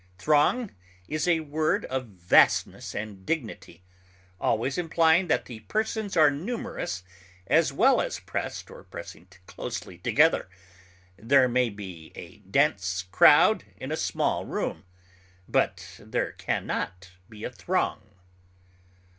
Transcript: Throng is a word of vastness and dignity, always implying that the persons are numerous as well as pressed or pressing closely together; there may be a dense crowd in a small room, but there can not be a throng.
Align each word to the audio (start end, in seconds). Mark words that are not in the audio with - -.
Throng 0.17 0.71
is 1.07 1.27
a 1.27 1.41
word 1.41 1.85
of 1.85 2.07
vastness 2.07 2.95
and 2.95 3.23
dignity, 3.23 3.83
always 4.39 4.79
implying 4.79 5.27
that 5.27 5.45
the 5.45 5.59
persons 5.59 6.17
are 6.17 6.31
numerous 6.31 7.03
as 7.45 7.71
well 7.71 8.01
as 8.01 8.17
pressed 8.19 8.71
or 8.71 8.83
pressing 8.83 9.27
closely 9.45 9.99
together; 9.99 10.49
there 11.17 11.47
may 11.47 11.69
be 11.69 12.11
a 12.15 12.37
dense 12.37 13.03
crowd 13.11 13.63
in 13.77 13.91
a 13.91 13.95
small 13.95 14.43
room, 14.43 14.85
but 15.47 15.99
there 15.99 16.31
can 16.31 16.65
not 16.65 17.11
be 17.29 17.43
a 17.43 17.51
throng. 17.51 18.01